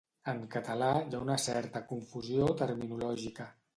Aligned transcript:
En 0.31 0.37
català 0.55 0.87
hi 1.09 1.13
ha 1.17 1.21
una 1.25 1.37
certa 1.43 1.81
confusió 1.91 2.49
terminològica. 2.63 3.47